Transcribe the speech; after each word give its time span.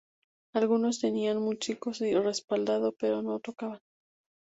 Algunos 0.55 0.99
tenían 0.99 1.37
músicos 1.43 1.99
de 1.99 2.19
respaldo, 2.19 2.91
pero 2.99 3.21
no 3.21 3.39
tocaban. 3.39 3.81